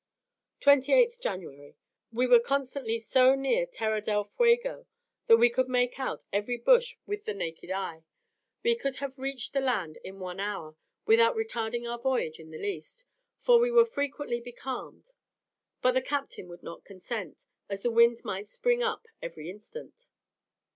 [0.63, 1.75] 28th January.
[2.11, 4.87] We were constantly so near Terra del Fuego
[5.27, 8.03] that we could make out every bush with the naked eye.
[8.63, 10.75] We could have reached the land in an hour,
[11.05, 13.05] without retarding our voyage in the least,
[13.37, 15.11] for we were frequently becalmed;
[15.83, 20.07] but the captain would not consent, as the wind might spring up every instant.